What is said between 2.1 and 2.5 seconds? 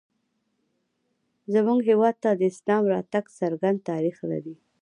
ته د